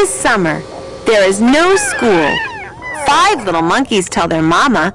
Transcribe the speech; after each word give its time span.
is 0.00 0.08
summer. 0.08 0.62
There 1.04 1.28
is 1.28 1.40
no 1.40 1.76
school. 1.76 2.28
Five 3.06 3.44
little 3.44 3.62
monkeys 3.62 4.08
tell 4.08 4.26
their 4.26 4.42
mama, 4.42 4.94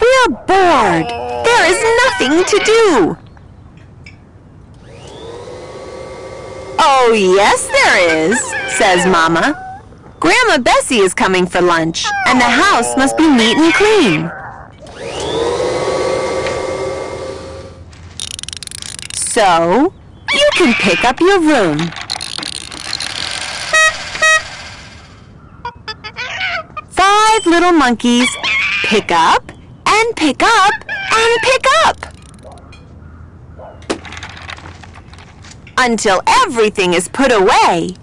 We're 0.00 0.28
bored. 0.28 1.08
There 1.44 1.64
is 1.72 1.78
nothing 2.04 2.44
to 2.44 2.64
do. 2.64 3.16
Oh, 6.78 7.12
yes, 7.12 7.66
there 7.66 8.30
is, 8.30 8.40
says 8.78 9.04
Mama. 9.06 9.64
Grandma 10.20 10.58
Bessie 10.58 10.98
is 10.98 11.14
coming 11.14 11.44
for 11.44 11.60
lunch, 11.60 12.04
and 12.28 12.40
the 12.40 12.44
house 12.44 12.96
must 12.96 13.16
be 13.16 13.28
neat 13.28 13.56
and 13.56 13.74
clean. 13.74 14.30
So, 19.14 19.92
you 20.32 20.48
can 20.54 20.74
pick 20.74 21.04
up 21.04 21.18
your 21.20 21.40
room. 21.40 21.90
Five 26.98 27.46
little 27.58 27.72
monkeys 27.72 28.28
pick 28.84 29.10
up 29.10 29.50
and 29.84 30.14
pick 30.14 30.44
up 30.44 30.72
and 31.12 31.42
pick 31.42 31.64
up. 31.86 31.96
Until 35.76 36.22
everything 36.44 36.94
is 36.94 37.08
put 37.08 37.32
away. 37.32 37.96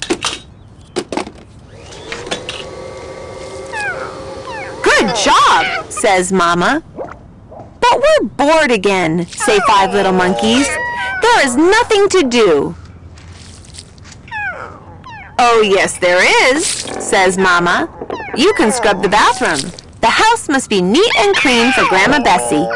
Good 4.84 5.16
job, 5.16 5.90
says 5.90 6.34
Mama. 6.34 6.84
But 7.80 8.04
we're 8.04 8.28
bored 8.28 8.72
again, 8.72 9.26
say 9.28 9.60
five 9.66 9.94
little 9.94 10.12
monkeys. 10.12 10.68
There 11.22 11.46
is 11.46 11.56
nothing 11.56 12.10
to 12.10 12.24
do. 12.24 12.76
Oh, 15.40 15.62
yes, 15.62 15.98
there 15.98 16.54
is, 16.54 16.68
says 16.68 17.38
Mama. 17.38 18.05
You 18.38 18.54
can 18.54 18.72
scrub 18.72 19.02
the 19.02 19.08
bathroom. 19.08 19.72
The 20.02 20.08
house 20.08 20.50
must 20.50 20.70
be 20.70 20.82
neat 20.82 21.12
and 21.20 21.34
clean 21.36 21.72
for 21.72 21.88
Grandma 21.88 22.22
Bessie. 22.22 22.68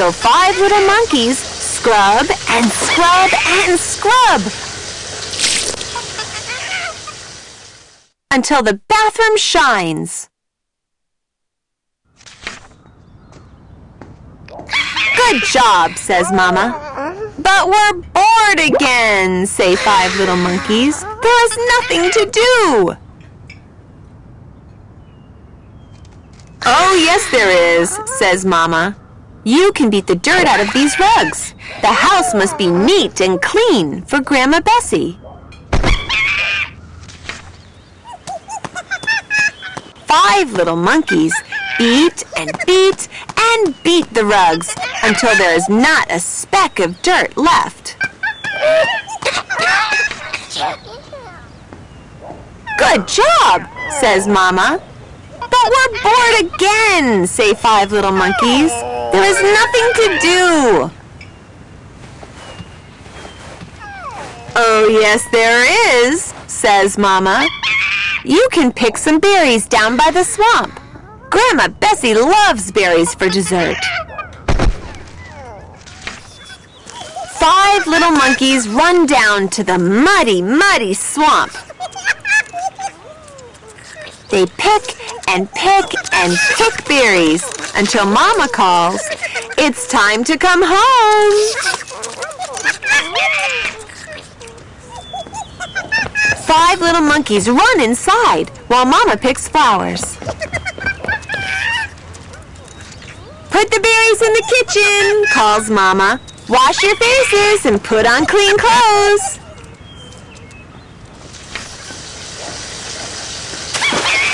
So 0.00 0.10
five 0.10 0.58
little 0.58 0.84
monkeys 0.86 1.38
scrub 1.38 2.26
and 2.50 2.66
scrub 2.66 3.30
and 3.46 3.78
scrub 3.78 4.40
until 8.32 8.62
the 8.62 8.80
bathroom 8.88 9.36
shines. 9.36 10.28
Good 14.48 15.42
job, 15.44 15.96
says 15.96 16.32
Mama. 16.32 16.99
But 17.42 17.68
we're 17.68 17.92
bored 17.92 18.60
again, 18.60 19.46
say 19.46 19.74
five 19.74 20.14
little 20.16 20.36
monkeys. 20.36 21.00
There 21.00 21.44
is 21.46 21.58
nothing 21.74 22.10
to 22.10 22.30
do. 22.30 22.96
Oh, 26.66 26.94
yes, 27.02 27.30
there 27.30 27.80
is, 27.80 27.98
says 28.18 28.44
Mama. 28.44 28.94
You 29.44 29.72
can 29.72 29.88
beat 29.88 30.06
the 30.06 30.16
dirt 30.16 30.46
out 30.46 30.60
of 30.60 30.70
these 30.74 30.98
rugs. 30.98 31.54
The 31.80 31.86
house 31.86 32.34
must 32.34 32.58
be 32.58 32.66
neat 32.66 33.22
and 33.22 33.40
clean 33.40 34.02
for 34.02 34.20
Grandma 34.20 34.60
Bessie. 34.60 35.18
Five 40.06 40.52
little 40.52 40.76
monkeys 40.76 41.32
beat 41.78 42.24
and 42.36 42.52
beat 42.66 43.08
and 43.38 43.82
beat 43.82 44.12
the 44.12 44.26
rugs 44.26 44.74
until 45.02 45.34
there 45.36 45.54
is 45.54 45.68
not 45.68 46.10
a 46.10 46.20
speck 46.20 46.78
of 46.78 47.00
dirt 47.02 47.36
left. 47.36 47.96
Good 52.78 53.06
job, 53.06 53.62
says 54.00 54.26
Mama. 54.26 54.80
But 55.38 55.72
we're 55.72 56.02
bored 56.02 56.52
again, 56.54 57.26
say 57.26 57.54
five 57.54 57.92
little 57.92 58.12
monkeys. 58.12 58.70
There 58.70 59.24
is 59.24 59.42
nothing 59.42 59.92
to 59.94 60.18
do. 60.20 60.90
Oh, 64.56 64.88
yes, 64.90 65.24
there 65.32 66.08
is, 66.08 66.34
says 66.46 66.98
Mama. 66.98 67.46
You 68.24 68.48
can 68.52 68.72
pick 68.72 68.98
some 68.98 69.18
berries 69.18 69.66
down 69.66 69.96
by 69.96 70.10
the 70.12 70.24
swamp. 70.24 70.78
Grandma 71.30 71.68
Bessie 71.68 72.14
loves 72.14 72.70
berries 72.70 73.14
for 73.14 73.28
dessert. 73.28 73.78
Five 77.40 77.86
little 77.86 78.10
monkeys 78.10 78.68
run 78.68 79.06
down 79.06 79.48
to 79.48 79.64
the 79.64 79.78
muddy, 79.78 80.42
muddy 80.42 80.92
swamp. 80.92 81.52
They 84.28 84.44
pick 84.44 84.94
and 85.26 85.50
pick 85.52 85.86
and 86.12 86.36
pick 86.58 86.86
berries 86.86 87.42
until 87.74 88.04
Mama 88.04 88.46
calls, 88.48 89.00
It's 89.56 89.88
time 89.88 90.22
to 90.24 90.36
come 90.36 90.62
home. 90.62 91.32
Five 96.44 96.80
little 96.80 97.00
monkeys 97.00 97.48
run 97.48 97.80
inside 97.80 98.50
while 98.68 98.84
Mama 98.84 99.16
picks 99.16 99.48
flowers. 99.48 100.18
Put 103.48 103.70
the 103.70 103.80
berries 103.80 104.22
in 104.22 104.32
the 104.34 104.44
kitchen, 104.50 105.24
calls 105.32 105.70
Mama. 105.70 106.20
Wash 106.50 106.82
your 106.82 106.96
faces 106.96 107.64
and 107.64 107.80
put 107.80 108.04
on 108.04 108.26
clean 108.26 108.58
clothes. 108.58 109.38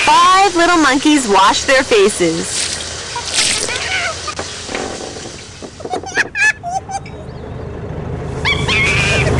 Five 0.03 0.55
little 0.55 0.77
monkeys 0.77 1.27
wash 1.27 1.65
their 1.65 1.83
faces. 1.83 2.65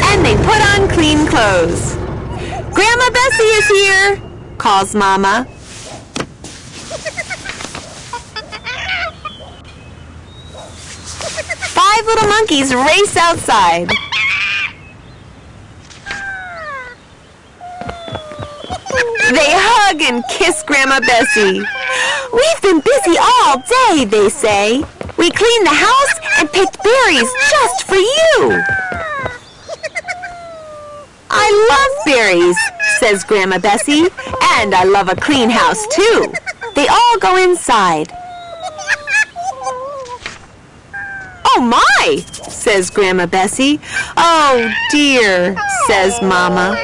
And 0.09 0.23
they 0.23 0.35
put 0.35 0.61
on 0.61 0.87
clean 0.89 1.25
clothes. 1.25 1.95
Grandma 2.75 3.09
Bessie 3.09 3.43
is 3.43 3.67
here, 3.69 4.21
calls 4.59 4.93
Mama. 4.93 5.47
Five 11.73 11.96
little 12.07 12.27
monkeys 12.29 12.73
race 12.73 13.17
outside. 13.17 13.89
They 19.29 19.51
hug 19.51 20.01
and 20.01 20.23
kiss 20.29 20.63
Grandma 20.63 21.01
Bessie. 21.01 21.59
We've 22.33 22.61
been 22.61 22.79
busy 22.79 23.17
all 23.19 23.57
day, 23.57 24.05
they 24.05 24.29
say. 24.29 24.83
We 25.17 25.29
cleaned 25.31 25.65
the 25.65 25.75
house 25.75 26.19
and 26.39 26.51
picked 26.51 26.81
berries 26.81 27.29
just 27.51 27.83
for 27.83 27.95
you. 27.95 28.63
I 31.29 31.47
love 31.69 32.05
berries, 32.05 32.57
says 32.99 33.25
Grandma 33.25 33.59
Bessie, 33.59 34.07
and 34.59 34.73
I 34.73 34.85
love 34.85 35.09
a 35.09 35.15
clean 35.15 35.49
house 35.49 35.85
too. 35.87 36.33
They 36.75 36.87
all 36.87 37.17
go 37.19 37.35
inside. 37.35 38.16
Oh 41.59 41.61
my, 41.61 42.17
says 42.49 42.91
Grandma 42.91 43.25
Bessie. 43.25 43.79
Oh 44.15 44.71
dear, 44.91 45.57
says 45.87 46.21
Mama. 46.21 46.77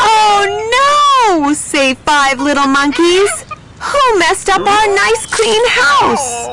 Oh 0.00 1.40
no, 1.42 1.52
say 1.52 1.94
five 1.94 2.38
little 2.38 2.68
monkeys. 2.68 3.28
Who 3.80 4.18
messed 4.20 4.48
up 4.48 4.60
our 4.60 4.86
nice 4.94 5.26
clean 5.26 5.64
house? 5.66 6.46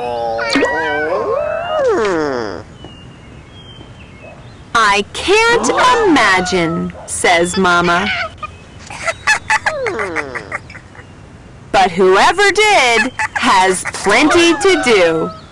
I 4.74 5.06
can't 5.14 5.70
imagine, 6.10 6.92
says 7.06 7.58
Mama. 7.58 8.08
But 11.72 11.92
whoever 11.92 12.52
did 12.52 13.12
has 13.46 13.84
plenty 13.94 14.54
to 14.58 14.82
do. 14.84 15.45